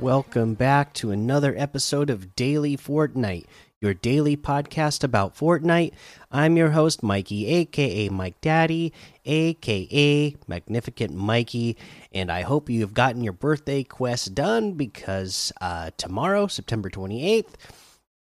Welcome 0.00 0.54
back 0.54 0.92
to 0.94 1.10
another 1.10 1.54
episode 1.56 2.10
of 2.10 2.36
Daily 2.36 2.76
Fortnite, 2.76 3.46
your 3.80 3.94
daily 3.94 4.36
podcast 4.36 5.02
about 5.02 5.34
Fortnite. 5.34 5.92
I'm 6.30 6.56
your 6.56 6.70
host, 6.70 7.02
Mikey, 7.02 7.46
aka 7.46 8.10
Mike 8.10 8.40
Daddy, 8.40 8.92
aka 9.24 10.36
Magnificent 10.46 11.14
Mikey, 11.14 11.76
and 12.12 12.30
I 12.30 12.42
hope 12.42 12.68
you 12.68 12.80
have 12.82 12.92
gotten 12.94 13.24
your 13.24 13.32
birthday 13.32 13.82
quest 13.82 14.34
done 14.34 14.72
because 14.72 15.52
uh, 15.60 15.90
tomorrow, 15.96 16.46
September 16.46 16.90
28th, 16.90 17.54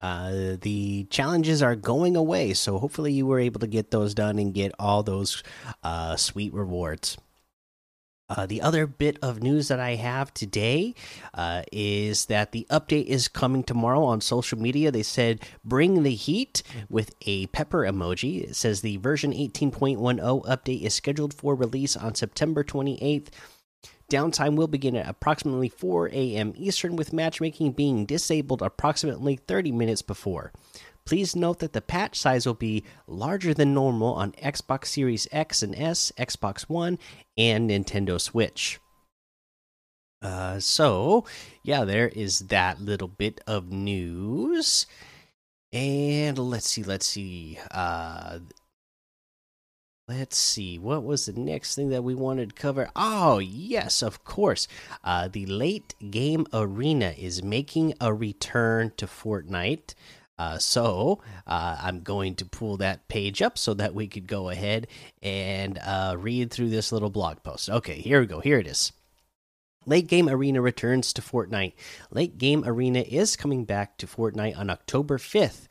uh, 0.01 0.55
the 0.61 1.07
challenges 1.09 1.61
are 1.61 1.75
going 1.75 2.15
away. 2.15 2.53
So 2.53 2.79
hopefully, 2.79 3.11
you 3.11 3.25
were 3.25 3.39
able 3.39 3.59
to 3.59 3.67
get 3.67 3.91
those 3.91 4.13
done 4.13 4.39
and 4.39 4.53
get 4.53 4.71
all 4.79 5.03
those 5.03 5.43
uh, 5.83 6.15
sweet 6.15 6.53
rewards. 6.53 7.17
Uh, 8.27 8.45
the 8.47 8.61
other 8.61 8.87
bit 8.87 9.19
of 9.21 9.43
news 9.43 9.67
that 9.67 9.79
I 9.79 9.95
have 9.95 10.33
today 10.33 10.95
uh, 11.35 11.61
is 11.71 12.25
that 12.25 12.51
the 12.51 12.65
update 12.71 13.05
is 13.05 13.27
coming 13.27 13.63
tomorrow 13.63 14.03
on 14.03 14.19
social 14.19 14.57
media. 14.57 14.89
They 14.89 15.03
said 15.03 15.41
bring 15.63 16.01
the 16.01 16.15
heat 16.15 16.63
with 16.89 17.13
a 17.21 17.45
pepper 17.47 17.81
emoji. 17.81 18.43
It 18.49 18.55
says 18.55 18.81
the 18.81 18.97
version 18.97 19.31
18.10 19.31 20.43
update 20.45 20.81
is 20.81 20.95
scheduled 20.95 21.35
for 21.35 21.53
release 21.53 21.95
on 21.95 22.15
September 22.15 22.63
28th. 22.63 23.27
Downtime 24.09 24.55
will 24.55 24.67
begin 24.67 24.95
at 24.95 25.07
approximately 25.07 25.69
4 25.69 26.09
a.m. 26.09 26.53
Eastern, 26.55 26.95
with 26.95 27.11
matchmaking 27.11 27.71
being 27.71 28.05
disabled 28.05 28.61
approximately 28.61 29.35
30 29.35 29.71
minutes 29.71 30.03
before. 30.03 30.51
Please 31.05 31.35
note 31.35 31.59
that 31.59 31.73
the 31.73 31.81
patch 31.81 32.19
size 32.19 32.47
will 32.47 32.55
be 32.55 32.83
larger 33.05 33.53
than 33.53 33.75
normal 33.75 34.13
on 34.15 34.31
Xbox 34.33 34.87
Series 34.87 35.27
X 35.31 35.61
and 35.61 35.75
S, 35.75 36.11
Xbox 36.17 36.63
One, 36.63 36.97
and 37.37 37.69
Nintendo 37.69 38.19
Switch. 38.19 38.79
Uh, 40.21 40.59
so, 40.59 41.23
yeah, 41.61 41.85
there 41.85 42.07
is 42.07 42.39
that 42.39 42.81
little 42.81 43.07
bit 43.07 43.39
of 43.45 43.71
news. 43.71 44.87
And 45.71 46.39
let's 46.39 46.71
see, 46.71 46.81
let's 46.81 47.05
see. 47.05 47.59
Uh, 47.69 48.39
let's 50.07 50.37
see, 50.37 50.79
what 50.79 51.03
was 51.03 51.27
the 51.27 51.39
next 51.39 51.75
thing 51.75 51.89
that 51.89 52.03
we 52.03 52.15
wanted 52.15 52.49
to 52.49 52.55
cover? 52.55 52.89
Oh, 52.95 53.37
yes, 53.37 54.01
of 54.01 54.23
course. 54.23 54.67
Uh, 55.03 55.27
the 55.27 55.45
late 55.45 55.93
game 56.09 56.47
arena 56.51 57.13
is 57.15 57.43
making 57.43 57.93
a 58.01 58.11
return 58.11 58.91
to 58.97 59.05
Fortnite. 59.05 59.93
Uh, 60.37 60.57
so 60.57 61.21
uh, 61.47 61.77
I'm 61.81 62.01
going 62.01 62.35
to 62.35 62.45
pull 62.45 62.77
that 62.77 63.07
page 63.07 63.41
up 63.41 63.57
so 63.57 63.73
that 63.75 63.93
we 63.95 64.07
could 64.07 64.27
go 64.27 64.49
ahead 64.49 64.87
and 65.21 65.77
uh, 65.77 66.15
read 66.17 66.51
through 66.51 66.69
this 66.69 66.91
little 66.91 67.09
blog 67.09 67.41
post. 67.43 67.69
Okay, 67.69 67.95
here 67.95 68.19
we 68.19 68.25
go. 68.25 68.39
Here 68.39 68.59
it 68.59 68.67
is. 68.67 68.91
Late 69.85 70.07
Game 70.07 70.27
Arena 70.27 70.61
returns 70.61 71.13
to 71.13 71.21
Fortnite. 71.21 71.73
Late 72.11 72.37
Game 72.37 72.63
Arena 72.65 73.01
is 73.01 73.35
coming 73.35 73.65
back 73.65 73.97
to 73.97 74.07
Fortnite 74.07 74.57
on 74.57 74.69
October 74.69 75.17
5th. 75.17 75.67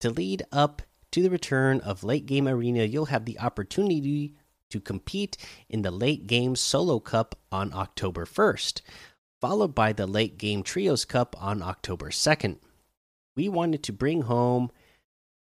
To 0.00 0.10
lead 0.10 0.44
up 0.52 0.82
to 1.10 1.22
the 1.22 1.30
return 1.30 1.80
of 1.80 2.04
Late 2.04 2.26
Game 2.26 2.46
Arena, 2.46 2.84
you'll 2.84 3.06
have 3.06 3.24
the 3.24 3.40
opportunity 3.40 4.34
to 4.70 4.80
compete 4.80 5.36
in 5.68 5.82
the 5.82 5.90
Late 5.90 6.26
Game 6.26 6.54
Solo 6.54 7.00
Cup 7.00 7.38
on 7.50 7.72
October 7.72 8.24
1st, 8.24 8.82
followed 9.40 9.74
by 9.74 9.92
the 9.92 10.06
Late 10.06 10.38
Game 10.38 10.62
Trios 10.62 11.04
Cup 11.04 11.34
on 11.42 11.62
October 11.62 12.10
2nd 12.10 12.58
we 13.36 13.48
wanted 13.48 13.82
to 13.82 13.92
bring 13.92 14.22
home 14.22 14.70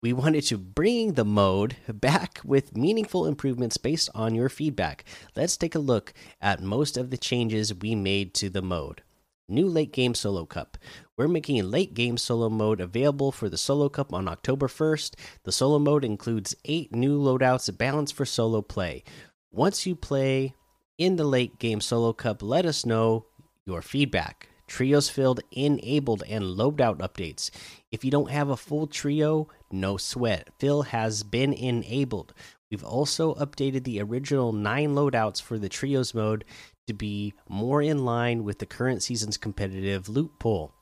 we 0.03 0.13
wanted 0.13 0.45
to 0.45 0.57
bring 0.57 1.13
the 1.13 1.25
mode 1.25 1.75
back 1.87 2.39
with 2.43 2.75
meaningful 2.75 3.27
improvements 3.27 3.77
based 3.77 4.09
on 4.15 4.33
your 4.33 4.49
feedback. 4.49 5.05
Let's 5.35 5.55
take 5.55 5.75
a 5.75 5.79
look 5.79 6.11
at 6.41 6.59
most 6.59 6.97
of 6.97 7.11
the 7.11 7.17
changes 7.17 7.71
we 7.71 7.93
made 7.93 8.33
to 8.35 8.49
the 8.49 8.63
mode. 8.63 9.03
New 9.47 9.67
late 9.67 9.93
game 9.93 10.15
solo 10.15 10.45
cup. 10.45 10.79
We're 11.17 11.27
making 11.27 11.59
a 11.59 11.63
late 11.63 11.93
game 11.93 12.17
solo 12.17 12.49
mode 12.49 12.81
available 12.81 13.31
for 13.31 13.47
the 13.47 13.59
solo 13.59 13.89
cup 13.89 14.11
on 14.11 14.27
October 14.27 14.67
1st. 14.67 15.13
The 15.43 15.51
solo 15.51 15.77
mode 15.77 16.03
includes 16.03 16.55
8 16.65 16.95
new 16.95 17.19
loadouts 17.19 17.77
balanced 17.77 18.15
for 18.15 18.25
solo 18.25 18.63
play. 18.63 19.03
Once 19.51 19.85
you 19.85 19.95
play 19.95 20.55
in 20.97 21.15
the 21.17 21.25
late 21.25 21.59
game 21.59 21.79
solo 21.79 22.11
cup, 22.11 22.41
let 22.41 22.65
us 22.65 22.87
know 22.87 23.27
your 23.67 23.83
feedback 23.83 24.47
trios 24.71 25.09
filled 25.09 25.41
enabled 25.51 26.23
and 26.29 26.43
loadout 26.43 26.99
updates. 26.99 27.51
If 27.91 28.05
you 28.05 28.09
don't 28.09 28.31
have 28.31 28.49
a 28.49 28.57
full 28.57 28.87
trio 28.87 29.49
no 29.69 29.97
sweat. 29.97 30.49
Fill 30.59 30.83
has 30.83 31.23
been 31.23 31.53
enabled. 31.53 32.33
We've 32.69 32.83
also 32.83 33.35
updated 33.35 33.83
the 33.83 34.01
original 34.01 34.53
nine 34.53 34.95
loadouts 34.95 35.41
for 35.41 35.57
the 35.59 35.69
trios 35.69 36.13
mode 36.13 36.45
to 36.87 36.93
be 36.93 37.33
more 37.49 37.81
in 37.81 38.05
line 38.05 38.43
with 38.43 38.59
the 38.59 38.65
current 38.65 39.03
season's 39.03 39.37
competitive 39.37 40.07
loot 40.07 40.31
pool. 40.39 40.73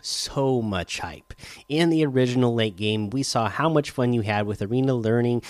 So 0.00 0.62
much 0.62 1.00
hype. 1.00 1.34
In 1.68 1.90
the 1.90 2.06
original 2.06 2.54
late 2.54 2.76
game 2.76 3.10
we 3.10 3.24
saw 3.24 3.48
how 3.48 3.68
much 3.68 3.90
fun 3.90 4.12
you 4.12 4.20
had 4.20 4.46
with 4.46 4.62
arena 4.62 4.94
learning 4.94 5.42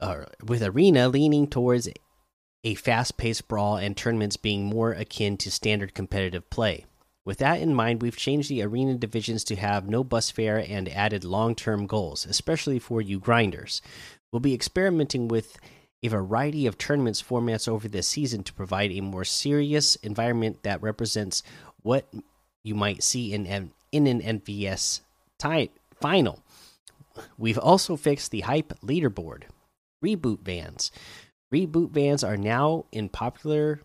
uh, 0.00 0.24
with 0.44 0.62
arena 0.62 1.08
leaning 1.08 1.46
towards 1.46 1.88
a 2.64 2.74
fast 2.74 3.16
paced 3.16 3.46
brawl 3.46 3.76
and 3.76 3.96
tournaments 3.96 4.36
being 4.36 4.64
more 4.64 4.92
akin 4.92 5.36
to 5.36 5.50
standard 5.50 5.94
competitive 5.94 6.48
play. 6.50 6.86
With 7.24 7.38
that 7.38 7.60
in 7.60 7.74
mind, 7.74 8.02
we've 8.02 8.16
changed 8.16 8.50
the 8.50 8.62
arena 8.62 8.94
divisions 8.94 9.44
to 9.44 9.56
have 9.56 9.88
no 9.88 10.02
bus 10.02 10.30
fare 10.30 10.58
and 10.58 10.88
added 10.88 11.24
long 11.24 11.54
term 11.54 11.86
goals, 11.86 12.26
especially 12.26 12.78
for 12.78 13.00
you 13.00 13.18
grinders. 13.18 13.80
We'll 14.32 14.40
be 14.40 14.54
experimenting 14.54 15.28
with 15.28 15.56
a 16.02 16.08
variety 16.08 16.66
of 16.66 16.76
tournaments 16.76 17.22
formats 17.22 17.66
over 17.66 17.88
this 17.88 18.08
season 18.08 18.42
to 18.44 18.52
provide 18.52 18.92
a 18.92 19.00
more 19.00 19.24
serious 19.24 19.96
environment 19.96 20.62
that 20.62 20.82
represents 20.82 21.42
what 21.82 22.06
you 22.62 22.74
might 22.74 23.02
see 23.02 23.32
in 23.32 23.46
an, 23.46 23.72
in 23.90 24.06
an 24.06 24.20
FNCS 24.20 25.00
final. 26.00 26.40
We've 27.38 27.58
also 27.58 27.96
fixed 27.96 28.32
the 28.32 28.40
hype 28.40 28.74
leaderboard, 28.80 29.44
reboot 30.04 30.40
vans. 30.40 30.90
Reboot 31.54 31.92
vans 31.92 32.24
are 32.24 32.36
now 32.36 32.86
in 32.90 33.08
popular. 33.08 33.80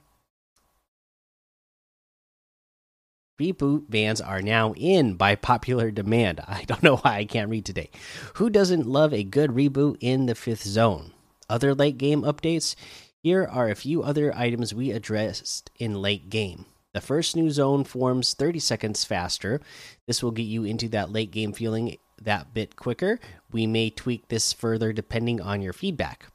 Reboot 3.39 3.87
vans 3.87 4.19
are 4.19 4.41
now 4.41 4.73
in 4.73 5.13
by 5.13 5.35
popular 5.35 5.91
demand. 5.91 6.41
I 6.47 6.63
don't 6.63 6.81
know 6.81 6.95
why 6.95 7.17
I 7.17 7.25
can't 7.25 7.51
read 7.51 7.65
today. 7.65 7.91
Who 8.37 8.49
doesn't 8.49 8.87
love 8.87 9.13
a 9.13 9.23
good 9.23 9.51
reboot 9.51 9.97
in 9.99 10.25
the 10.25 10.33
fifth 10.33 10.63
zone? 10.63 11.13
Other 11.47 11.75
late 11.75 11.99
game 11.99 12.23
updates? 12.23 12.73
Here 13.21 13.45
are 13.45 13.69
a 13.69 13.75
few 13.75 14.01
other 14.01 14.35
items 14.35 14.73
we 14.73 14.89
addressed 14.89 15.69
in 15.77 16.01
late 16.01 16.31
game. 16.31 16.65
The 16.95 17.01
first 17.01 17.35
new 17.35 17.51
zone 17.51 17.83
forms 17.83 18.33
30 18.33 18.57
seconds 18.57 19.03
faster. 19.03 19.61
This 20.07 20.23
will 20.23 20.31
get 20.31 20.41
you 20.47 20.63
into 20.63 20.89
that 20.89 21.11
late 21.11 21.29
game 21.29 21.53
feeling 21.53 21.97
that 22.19 22.51
bit 22.51 22.75
quicker. 22.75 23.19
We 23.51 23.67
may 23.67 23.91
tweak 23.91 24.27
this 24.29 24.53
further 24.53 24.91
depending 24.91 25.39
on 25.39 25.61
your 25.61 25.73
feedback. 25.73 26.31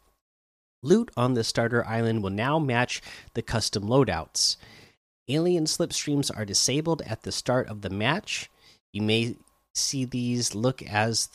Loot 0.85 1.11
on 1.17 1.33
the 1.33 1.43
starter 1.43 1.85
island 1.87 2.23
will 2.23 2.31
now 2.31 2.59
match 2.59 3.01
the 3.33 3.43
custom 3.43 3.85
loadouts. 3.85 4.57
Alien 5.29 5.65
slipstreams 5.65 6.31
are 6.37 6.45
disabled 6.45 7.01
at 7.07 7.23
the 7.23 7.33
start 7.33 7.69
of 7.69 7.81
the 7.81 7.89
match. 7.89 8.51
You 8.93 9.01
may 9.01 9.37
see 9.73 10.05
these 10.05 10.55
look 10.55 10.83
as 10.83 11.31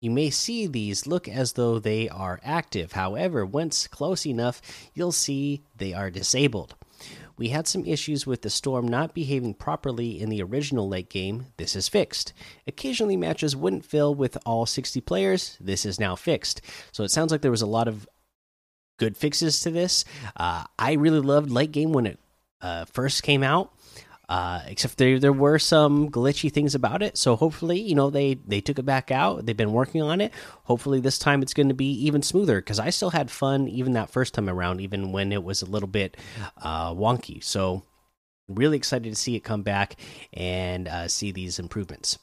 you 0.00 0.10
may 0.10 0.30
see 0.30 0.66
these 0.66 1.06
look 1.06 1.28
as 1.28 1.52
though 1.52 1.78
they 1.78 2.08
are 2.08 2.40
active. 2.42 2.92
However, 2.92 3.44
once 3.46 3.86
close 3.86 4.26
enough, 4.26 4.62
you'll 4.94 5.12
see 5.12 5.62
they 5.76 5.92
are 5.92 6.10
disabled. 6.10 6.74
We 7.36 7.48
had 7.48 7.66
some 7.66 7.84
issues 7.84 8.26
with 8.26 8.42
the 8.42 8.50
storm 8.50 8.86
not 8.86 9.14
behaving 9.14 9.54
properly 9.54 10.20
in 10.20 10.28
the 10.28 10.42
original 10.42 10.88
late 10.88 11.08
game. 11.08 11.46
This 11.56 11.74
is 11.74 11.88
fixed. 11.88 12.32
Occasionally, 12.66 13.16
matches 13.16 13.56
wouldn't 13.56 13.84
fill 13.84 14.14
with 14.14 14.38
all 14.46 14.66
60 14.66 15.00
players. 15.00 15.56
This 15.60 15.84
is 15.86 15.98
now 15.98 16.14
fixed. 16.14 16.60
So 16.92 17.04
it 17.04 17.10
sounds 17.10 17.32
like 17.32 17.40
there 17.40 17.50
was 17.50 17.62
a 17.62 17.66
lot 17.66 17.88
of 17.88 18.08
good 19.02 19.16
fixes 19.16 19.58
to 19.60 19.70
this. 19.70 20.04
Uh, 20.36 20.62
I 20.78 20.92
really 20.92 21.18
loved 21.18 21.50
late 21.50 21.72
game 21.72 21.92
when 21.92 22.06
it 22.06 22.20
uh, 22.60 22.84
first 22.84 23.24
came 23.24 23.42
out. 23.42 23.72
Uh, 24.28 24.62
except 24.66 24.96
there 24.96 25.18
there 25.18 25.32
were 25.32 25.58
some 25.58 26.08
glitchy 26.08 26.50
things 26.50 26.74
about 26.74 27.02
it. 27.02 27.18
So 27.18 27.36
hopefully, 27.36 27.80
you 27.80 27.94
know, 27.94 28.08
they 28.08 28.34
they 28.46 28.60
took 28.62 28.78
it 28.78 28.86
back 28.86 29.10
out. 29.10 29.44
They've 29.44 29.56
been 29.56 29.72
working 29.72 30.00
on 30.00 30.20
it. 30.20 30.32
Hopefully, 30.64 31.00
this 31.00 31.18
time 31.18 31.42
it's 31.42 31.52
going 31.52 31.68
to 31.68 31.74
be 31.74 31.90
even 32.06 32.22
smoother 32.22 32.60
because 32.60 32.78
I 32.78 32.90
still 32.90 33.10
had 33.10 33.30
fun 33.30 33.68
even 33.68 33.92
that 33.94 34.08
first 34.08 34.32
time 34.32 34.48
around, 34.48 34.80
even 34.80 35.12
when 35.12 35.32
it 35.32 35.42
was 35.42 35.60
a 35.60 35.66
little 35.66 35.88
bit 35.88 36.16
uh, 36.62 36.94
wonky. 36.94 37.42
So 37.44 37.82
really 38.48 38.76
excited 38.76 39.10
to 39.10 39.20
see 39.20 39.34
it 39.36 39.40
come 39.40 39.62
back 39.62 39.96
and 40.32 40.88
uh, 40.88 41.08
see 41.08 41.32
these 41.32 41.58
improvements. 41.58 42.18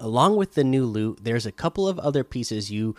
Along 0.00 0.36
with 0.36 0.54
the 0.54 0.64
new 0.64 0.84
loot, 0.84 1.20
there's 1.22 1.46
a 1.46 1.52
couple 1.52 1.88
of 1.88 1.98
other 2.00 2.24
pieces 2.24 2.70
you 2.70 2.96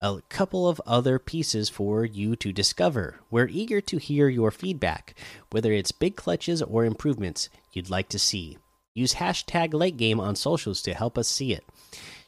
a 0.00 0.20
couple 0.28 0.68
of 0.68 0.80
other 0.86 1.18
pieces 1.18 1.68
for 1.68 2.04
you 2.04 2.36
to 2.36 2.52
discover. 2.52 3.20
We're 3.30 3.48
eager 3.48 3.80
to 3.80 3.98
hear 3.98 4.28
your 4.28 4.50
feedback, 4.50 5.14
whether 5.50 5.72
it's 5.72 5.92
big 5.92 6.16
clutches 6.16 6.62
or 6.62 6.84
improvements 6.84 7.48
you'd 7.72 7.90
like 7.90 8.08
to 8.10 8.18
see. 8.18 8.58
Use 8.94 9.14
hashtag 9.14 9.72
LateGame 9.72 10.20
on 10.20 10.36
socials 10.36 10.82
to 10.82 10.94
help 10.94 11.18
us 11.18 11.28
see 11.28 11.52
it. 11.52 11.64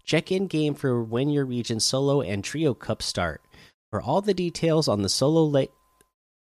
Check 0.04 0.32
in 0.32 0.46
game 0.48 0.74
for 0.74 1.02
when 1.02 1.28
your 1.30 1.44
region 1.44 1.78
solo 1.78 2.20
and 2.20 2.42
trio 2.42 2.74
cup 2.74 3.02
start. 3.02 3.42
For 3.90 4.02
all 4.02 4.20
the 4.20 4.34
details 4.34 4.88
on 4.88 5.02
the 5.02 5.08
solo 5.08 5.44
late 5.44 5.70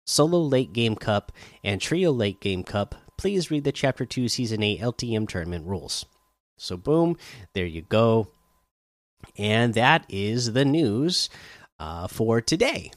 solo 0.06 0.40
late 0.40 0.72
game 0.72 0.96
cup 0.96 1.32
and 1.62 1.80
trio 1.80 2.12
late 2.12 2.40
game 2.40 2.62
cup, 2.62 2.94
please 3.16 3.50
read 3.50 3.64
the 3.64 3.72
Chapter 3.72 4.04
2 4.04 4.28
Season 4.28 4.62
8 4.62 4.80
LTM 4.80 5.28
tournament 5.28 5.66
rules. 5.66 6.06
So, 6.56 6.76
boom, 6.76 7.16
there 7.54 7.66
you 7.66 7.82
go. 7.82 8.28
And 9.36 9.74
that 9.74 10.04
is 10.08 10.52
the 10.52 10.64
news 10.64 11.30
uh, 11.78 12.08
for 12.08 12.40
today. 12.40 12.92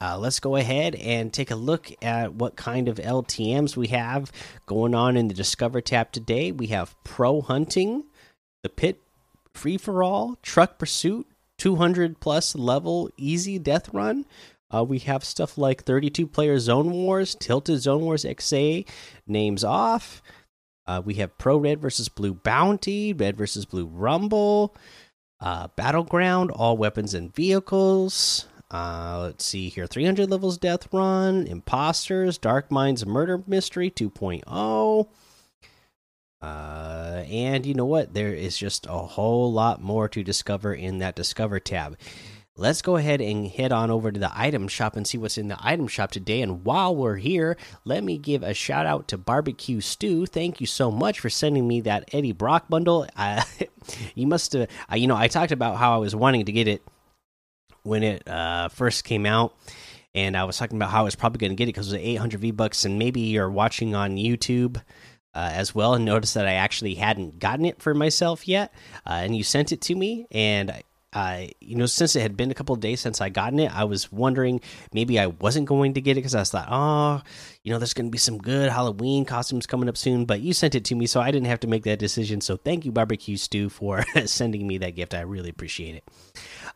Uh, 0.00 0.18
let's 0.18 0.40
go 0.40 0.56
ahead 0.56 0.94
and 0.94 1.32
take 1.32 1.50
a 1.50 1.56
look 1.56 1.90
at 2.02 2.34
what 2.34 2.56
kind 2.56 2.88
of 2.88 2.96
LTMs 2.96 3.76
we 3.76 3.88
have 3.88 4.30
going 4.66 4.94
on 4.94 5.16
in 5.16 5.28
the 5.28 5.34
Discover 5.34 5.80
tab 5.80 6.12
today. 6.12 6.52
We 6.52 6.66
have 6.68 6.94
Pro 7.02 7.40
Hunting, 7.40 8.04
the 8.62 8.68
Pit 8.68 9.00
Free 9.54 9.78
for 9.78 10.02
All, 10.02 10.36
Truck 10.42 10.78
Pursuit, 10.78 11.26
200 11.58 12.20
plus 12.20 12.54
level 12.54 13.10
easy 13.16 13.58
death 13.58 13.92
run. 13.94 14.26
Uh, 14.70 14.84
we 14.84 14.98
have 14.98 15.24
stuff 15.24 15.56
like 15.56 15.84
32 15.84 16.26
player 16.26 16.58
Zone 16.58 16.90
Wars, 16.90 17.34
Tilted 17.34 17.80
Zone 17.80 18.02
Wars 18.02 18.24
XA, 18.24 18.86
names 19.26 19.64
off. 19.64 20.22
Uh, 20.86 21.00
we 21.04 21.14
have 21.14 21.38
Pro 21.38 21.56
Red 21.56 21.80
versus 21.80 22.08
Blue 22.08 22.34
Bounty, 22.34 23.12
Red 23.12 23.36
versus 23.36 23.64
Blue 23.64 23.86
Rumble, 23.86 24.76
uh, 25.40 25.68
Battleground, 25.76 26.50
all 26.50 26.76
weapons 26.76 27.14
and 27.14 27.34
vehicles. 27.34 28.46
Uh, 28.70 29.20
let's 29.22 29.44
see 29.44 29.68
here 29.68 29.86
300 29.86 30.28
levels 30.30 30.58
Death 30.58 30.92
Run, 30.92 31.46
Imposters, 31.46 32.38
Dark 32.38 32.70
Minds 32.70 33.06
Murder 33.06 33.42
Mystery 33.46 33.90
2.0. 33.90 35.08
Uh, 36.42 37.24
and 37.28 37.64
you 37.64 37.74
know 37.74 37.86
what? 37.86 38.12
There 38.12 38.34
is 38.34 38.58
just 38.58 38.86
a 38.86 38.98
whole 38.98 39.52
lot 39.52 39.82
more 39.82 40.08
to 40.08 40.22
discover 40.22 40.74
in 40.74 40.98
that 40.98 41.16
Discover 41.16 41.60
tab. 41.60 41.96
Let's 42.58 42.80
go 42.80 42.96
ahead 42.96 43.20
and 43.20 43.46
head 43.46 43.70
on 43.70 43.90
over 43.90 44.10
to 44.10 44.18
the 44.18 44.30
item 44.34 44.66
shop 44.66 44.96
and 44.96 45.06
see 45.06 45.18
what's 45.18 45.36
in 45.36 45.48
the 45.48 45.58
item 45.60 45.88
shop 45.88 46.10
today. 46.10 46.40
And 46.40 46.64
while 46.64 46.96
we're 46.96 47.16
here, 47.16 47.58
let 47.84 48.02
me 48.02 48.16
give 48.16 48.42
a 48.42 48.54
shout 48.54 48.86
out 48.86 49.08
to 49.08 49.18
Barbecue 49.18 49.82
Stew. 49.82 50.24
Thank 50.24 50.58
you 50.62 50.66
so 50.66 50.90
much 50.90 51.20
for 51.20 51.28
sending 51.28 51.68
me 51.68 51.82
that 51.82 52.08
Eddie 52.14 52.32
Brock 52.32 52.68
bundle. 52.68 53.06
Uh, 53.16 53.42
you 54.14 54.26
must 54.26 54.52
have, 54.52 54.68
you 54.94 55.06
know, 55.06 55.16
I 55.16 55.28
talked 55.28 55.52
about 55.52 55.76
how 55.76 55.94
I 55.94 55.98
was 55.98 56.14
wanting 56.14 56.44
to 56.46 56.52
get 56.52 56.68
it 56.68 56.82
when 57.82 58.02
it 58.02 58.26
uh, 58.28 58.68
first 58.68 59.04
came 59.04 59.26
out. 59.26 59.54
And 60.14 60.36
I 60.36 60.44
was 60.44 60.56
talking 60.56 60.76
about 60.76 60.90
how 60.90 61.00
I 61.00 61.04
was 61.04 61.14
probably 61.14 61.38
going 61.38 61.50
to 61.50 61.56
get 61.56 61.64
it 61.64 61.74
because 61.74 61.92
it 61.92 61.98
was 61.98 62.06
800 62.06 62.40
V 62.40 62.50
bucks. 62.52 62.84
And 62.84 62.98
maybe 62.98 63.20
you're 63.20 63.50
watching 63.50 63.94
on 63.94 64.16
YouTube 64.16 64.76
uh, 65.34 65.50
as 65.52 65.74
well 65.74 65.94
and 65.94 66.04
noticed 66.04 66.34
that 66.34 66.46
I 66.46 66.54
actually 66.54 66.94
hadn't 66.94 67.38
gotten 67.38 67.64
it 67.64 67.82
for 67.82 67.94
myself 67.94 68.46
yet. 68.46 68.72
Uh, 69.06 69.20
and 69.22 69.36
you 69.36 69.42
sent 69.42 69.72
it 69.72 69.80
to 69.82 69.94
me. 69.94 70.26
And 70.30 70.82
uh, 71.16 71.46
you 71.62 71.76
know, 71.76 71.86
since 71.86 72.14
it 72.14 72.20
had 72.20 72.36
been 72.36 72.50
a 72.50 72.54
couple 72.54 72.76
days 72.76 73.00
since 73.00 73.22
I 73.22 73.30
gotten 73.30 73.58
it, 73.58 73.74
I 73.74 73.84
was 73.84 74.12
wondering 74.12 74.60
maybe 74.92 75.18
I 75.18 75.28
wasn't 75.28 75.64
going 75.66 75.94
to 75.94 76.02
get 76.02 76.12
it 76.12 76.20
because 76.20 76.34
I 76.34 76.44
thought, 76.44 76.68
oh, 76.70 77.22
you 77.62 77.72
know, 77.72 77.78
there's 77.78 77.94
going 77.94 78.08
to 78.08 78.10
be 78.10 78.18
some 78.18 78.36
good 78.36 78.70
Halloween 78.70 79.24
costumes 79.24 79.66
coming 79.66 79.88
up 79.88 79.96
soon. 79.96 80.26
But 80.26 80.42
you 80.42 80.52
sent 80.52 80.74
it 80.74 80.84
to 80.84 80.94
me, 80.94 81.06
so 81.06 81.22
I 81.22 81.30
didn't 81.30 81.46
have 81.46 81.60
to 81.60 81.68
make 81.68 81.84
that 81.84 81.98
decision. 81.98 82.42
So 82.42 82.58
thank 82.58 82.84
you, 82.84 82.92
Barbecue 82.92 83.38
Stew, 83.38 83.70
for 83.70 84.04
sending 84.26 84.66
me 84.66 84.76
that 84.76 84.94
gift. 84.94 85.14
I 85.14 85.22
really 85.22 85.48
appreciate 85.48 85.94
it. 85.94 86.04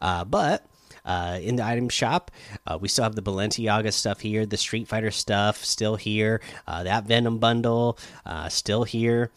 Uh, 0.01 0.25
but 0.25 0.67
uh, 1.05 1.39
in 1.43 1.57
the 1.57 1.65
item 1.65 1.89
shop. 1.89 2.31
Uh, 2.67 2.79
we 2.81 2.89
still 2.89 3.05
have 3.05 3.15
the 3.15 3.23
Balenciaga 3.23 3.93
stuff 3.93 4.21
here, 4.21 4.45
the 4.47 4.57
Street 4.57 4.87
Fighter 4.87 5.11
stuff 5.11 5.65
still 5.65 5.97
here, 5.97 6.41
uh, 6.67 6.83
that 6.85 7.05
Venom 7.05 7.39
bundle 7.39 7.99
uh, 8.27 8.49
still 8.49 8.85
here. 8.85 9.31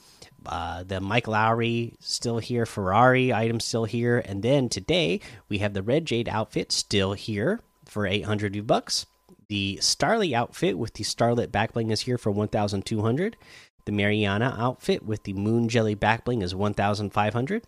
Uh, 0.45 0.83
the 0.83 0.99
Mike 0.99 1.25
Lowrey 1.25 1.93
still 1.99 2.39
here, 2.39 2.65
Ferrari 2.65 3.33
item 3.33 3.59
still 3.59 3.85
here, 3.85 4.19
and 4.19 4.43
then 4.43 4.69
today 4.69 5.19
we 5.49 5.59
have 5.59 5.73
the 5.73 5.83
Red 5.83 6.05
Jade 6.05 6.27
outfit 6.27 6.71
still 6.71 7.13
here 7.13 7.61
for 7.85 8.05
800 8.05 8.65
bucks. 8.67 9.05
The 9.47 9.77
Starly 9.81 10.33
outfit 10.33 10.77
with 10.77 10.93
the 10.93 11.03
Starlit 11.03 11.51
backbling 11.51 11.91
is 11.91 12.01
here 12.01 12.17
for 12.17 12.31
1,200. 12.31 13.37
The 13.85 13.91
Mariana 13.91 14.55
outfit 14.57 15.05
with 15.05 15.23
the 15.23 15.33
Moon 15.33 15.69
Jelly 15.69 15.95
backbling 15.95 16.41
is 16.41 16.55
1,500. 16.55 17.63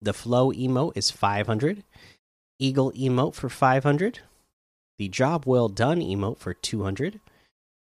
The 0.00 0.12
Flow 0.12 0.52
emote 0.52 0.96
is 0.96 1.10
500. 1.10 1.84
Eagle 2.58 2.92
emote 2.92 3.34
for 3.34 3.48
500. 3.48 4.20
The 4.98 5.08
Job 5.08 5.44
Well 5.46 5.68
Done 5.68 6.00
emote 6.00 6.38
for 6.38 6.54
200. 6.54 7.20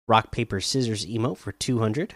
Rock, 0.06 0.31
Paper, 0.31 0.61
Scissors 0.61 1.06
emote 1.06 1.38
for 1.38 1.53
200. 1.53 2.14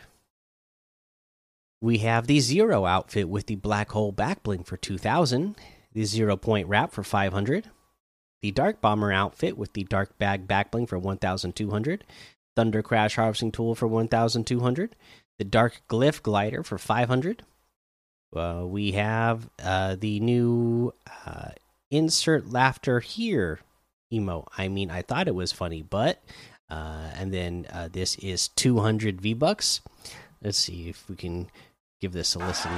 We 1.84 1.98
have 1.98 2.26
the 2.26 2.40
Zero 2.40 2.86
outfit 2.86 3.28
with 3.28 3.44
the 3.44 3.56
Black 3.56 3.90
Hole 3.90 4.10
Backbling 4.10 4.64
for 4.64 4.78
2000. 4.78 5.54
The 5.92 6.04
Zero 6.06 6.34
Point 6.34 6.66
Wrap 6.66 6.92
for 6.92 7.02
500. 7.02 7.68
The 8.40 8.50
Dark 8.52 8.80
Bomber 8.80 9.12
outfit 9.12 9.58
with 9.58 9.74
the 9.74 9.84
Dark 9.84 10.16
Bag 10.16 10.48
Backbling 10.48 10.88
for 10.88 10.98
1200. 10.98 12.04
Thunder 12.56 12.82
Crash 12.82 13.16
Harvesting 13.16 13.52
Tool 13.52 13.74
for 13.74 13.86
1200. 13.86 14.96
The 15.36 15.44
Dark 15.44 15.82
Glyph 15.86 16.22
Glider 16.22 16.62
for 16.62 16.78
500. 16.78 17.42
Uh, 18.34 18.62
we 18.64 18.92
have 18.92 19.50
uh, 19.62 19.96
the 20.00 20.20
new 20.20 20.94
uh, 21.26 21.50
insert 21.90 22.50
laughter 22.50 23.00
here 23.00 23.60
emo. 24.10 24.48
I 24.56 24.68
mean, 24.68 24.90
I 24.90 25.02
thought 25.02 25.28
it 25.28 25.34
was 25.34 25.52
funny, 25.52 25.82
but 25.82 26.24
uh, 26.70 27.10
and 27.14 27.34
then 27.34 27.66
uh, 27.70 27.90
this 27.92 28.16
is 28.16 28.48
200 28.48 29.20
V 29.20 29.34
bucks. 29.34 29.82
Let's 30.42 30.58
see 30.58 30.88
if 30.88 31.08
we 31.10 31.16
can 31.16 31.50
give 32.04 32.12
this 32.12 32.34
a 32.34 32.38
listen. 32.38 32.70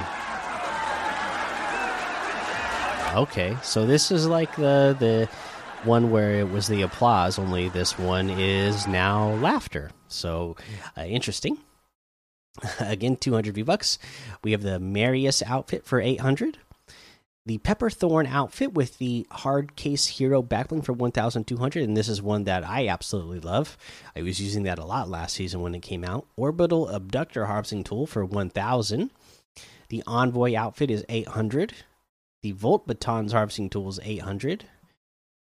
Okay, 3.17 3.57
so 3.61 3.85
this 3.85 4.13
is 4.13 4.29
like 4.29 4.55
the 4.55 4.95
the 5.01 5.29
one 5.83 6.13
where 6.13 6.35
it 6.37 6.49
was 6.49 6.69
the 6.69 6.83
applause. 6.83 7.37
Only 7.37 7.69
this 7.69 7.99
one 7.99 8.31
is 8.31 8.87
now 8.87 9.31
laughter. 9.35 9.91
So 10.07 10.55
uh, 10.97 11.03
interesting. 11.03 11.59
Again, 12.79 13.17
200 13.17 13.53
V 13.53 13.63
bucks. 13.63 13.99
We 14.45 14.53
have 14.53 14.63
the 14.63 14.79
Marius 14.79 15.43
outfit 15.43 15.85
for 15.85 16.01
800 16.01 16.59
the 17.47 17.59
Pepperthorn 17.59 18.29
outfit 18.29 18.75
with 18.75 18.99
the 18.99 19.25
hard 19.31 19.77
case 19.77 20.07
hero 20.07 20.43
backbling 20.43 20.85
for 20.85 20.93
1200 20.93 21.83
and 21.85 21.97
this 21.97 22.09
is 22.09 22.21
one 22.21 22.43
that 22.45 22.67
I 22.69 22.89
absolutely 22.89 23.39
love. 23.39 23.79
I 24.17 24.23
was 24.23 24.41
using 24.41 24.65
that 24.65 24.81
a 24.81 24.85
lot 24.85 25.09
last 25.09 25.37
season 25.37 25.61
when 25.61 25.75
it 25.75 25.81
came 25.81 26.05
out. 26.05 26.27
Orbital 26.37 26.89
abductor 26.89 27.47
harvesting 27.47 27.85
tool 27.85 28.07
for 28.07 28.25
1000. 28.25 29.11
The 29.89 30.03
envoy 30.09 30.57
outfit 30.57 30.91
is 30.91 31.05
800. 31.09 31.73
The 32.43 32.51
Volt 32.51 32.89
batons 32.89 33.33
harvesting 33.33 33.71
tool 33.71 33.89
is 33.91 34.01
800. 34.03 34.65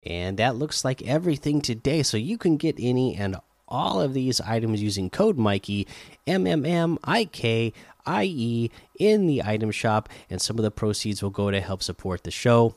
And 0.04 0.36
that 0.38 0.56
looks 0.56 0.84
like 0.84 1.00
everything 1.02 1.60
today. 1.60 2.02
So 2.02 2.16
you 2.16 2.36
can 2.36 2.56
get 2.56 2.74
any 2.78 3.14
and 3.14 3.36
all 3.74 4.00
of 4.00 4.14
these 4.14 4.40
items 4.40 4.80
using 4.80 5.10
code 5.10 5.36
Mikey 5.36 5.86
M 6.26 6.46
M 6.46 6.64
M 6.64 6.98
I 7.02 7.24
K 7.24 7.72
IE 8.06 8.70
in 8.98 9.26
the 9.26 9.42
item 9.42 9.70
shop, 9.70 10.08
and 10.30 10.40
some 10.40 10.58
of 10.58 10.62
the 10.62 10.70
proceeds 10.70 11.22
will 11.22 11.30
go 11.30 11.50
to 11.50 11.60
help 11.60 11.82
support 11.82 12.22
the 12.22 12.30
show. 12.30 12.76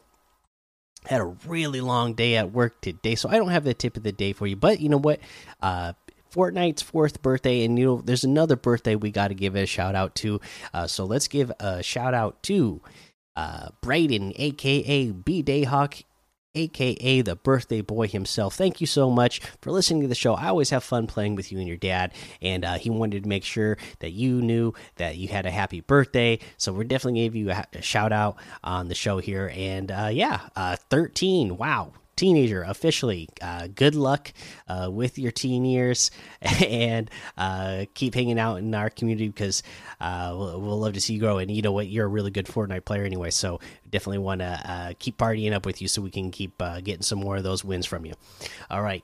Had 1.06 1.22
a 1.22 1.36
really 1.46 1.80
long 1.82 2.13
day 2.16 2.36
at 2.36 2.51
work 2.51 2.82
today, 2.82 3.16
so 3.16 3.30
I 3.30 3.38
don't 3.38 3.50
have 3.50 3.63
the 3.63 3.74
tip 3.74 3.96
of 3.96 4.04
the 4.04 4.12
day 4.12 4.34
for 4.34 4.48
you. 4.48 4.56
But 4.56 4.80
you 4.80 4.89
know 4.89 4.98
what? 4.98 5.20
Uh, 5.62 5.94
Fortnite's 6.34 6.82
fourth 6.82 7.22
birthday, 7.22 7.63
and 7.63 7.77
you 7.80 7.86
know, 7.86 8.01
there's 8.04 8.24
another 8.24 8.56
birthday 8.56 8.96
we 8.96 9.12
got 9.12 9.30
to 9.30 9.34
give 9.34 9.56
a 9.56 9.66
shout 9.66 9.96
out 9.96 10.16
to. 10.16 10.42
Uh, 10.74 10.88
so 10.88 11.06
let's 11.06 11.27
give 11.27 11.51
a 11.60 11.82
shout 11.82 12.13
out 12.13 12.42
to 12.44 12.82
uh, 13.36 13.70
Brayden, 13.82 14.34
aka 14.36 15.12
B 15.12 15.44
Dayhawk, 15.44 16.04
aka 16.58 17.22
the 17.22 17.36
birthday 17.36 17.82
boy 17.82 18.08
himself. 18.08 18.56
Thank 18.56 18.82
you 18.82 18.88
so 18.88 19.10
much 19.10 19.40
for 19.62 19.72
listening 19.72 20.02
to 20.02 20.08
the 20.08 20.16
show. 20.16 20.34
I 20.34 20.48
always 20.48 20.72
have 20.72 20.84
fun 20.84 21.08
playing 21.08 21.36
with 21.36 21.52
you 21.52 21.60
and 21.60 21.68
your 21.68 21.78
dad, 21.78 22.14
and 22.42 22.66
uh, 22.66 22.76
he 22.76 22.90
wanted 22.90 23.24
to 23.24 23.30
make 23.30 23.44
sure 23.44 23.78
that 24.00 24.12
you 24.12 24.42
knew 24.42 24.74
that 24.96 25.18
you 25.18 25.28
had 25.28 25.46
a 25.46 25.52
happy 25.52 25.82
birthday. 25.82 26.40
So 26.58 26.74
we're 26.74 26.84
definitely 26.84 27.22
gave 27.22 27.36
you 27.36 27.52
a, 27.52 27.66
a 27.74 27.82
shout 27.82 28.12
out 28.12 28.38
on 28.64 28.88
the 28.88 28.96
show 28.96 29.20
here. 29.20 29.52
And 29.54 29.92
uh, 29.92 30.10
yeah, 30.12 30.50
uh, 30.56 30.76
13. 30.90 31.58
Wow, 31.58 31.94
teenager 32.18 32.64
officially. 32.64 33.30
Uh, 33.42 33.68
good 33.74 33.96
luck 33.96 34.34
uh, 34.68 34.90
with 34.92 35.18
your 35.18 35.32
teen 35.32 35.64
years, 35.64 36.12
and 36.42 37.10
uh, 37.38 37.86
keep 37.94 38.14
hanging 38.14 38.40
out 38.40 38.58
in 38.58 38.76
our 38.76 38.90
community 38.90 39.28
because 39.28 39.64
uh, 40.02 40.34
we'll, 40.38 40.60
we'll, 40.60 40.80
love 40.80 40.94
to 40.94 41.02
see 41.02 41.14
you 41.14 41.20
grow. 41.20 41.38
And 41.38 41.50
you 41.50 41.62
know 41.62 41.72
what, 41.72 41.88
you're 41.88 42.06
a 42.06 42.10
really 42.10 42.32
good 42.32 42.48
Fortnite 42.48 42.84
player 42.84 43.04
anyway, 43.04 43.30
so 43.30 43.60
definitely 43.90 44.18
want 44.18 44.42
to 44.42 44.62
uh, 44.66 44.94
keep 45.00 45.18
partying 45.18 45.54
up 45.54 45.66
with 45.66 45.82
you 45.82 45.88
so 45.88 46.02
we 46.02 46.12
can 46.12 46.32
keep 46.32 46.62
uh, 46.62 46.82
getting 46.82 47.04
some 47.04 47.20
more 47.20 47.38
of 47.38 47.44
those 47.44 47.64
wins 47.64 47.86
from 47.86 48.06
you. 48.06 48.14
All 48.70 48.82
right 48.82 49.04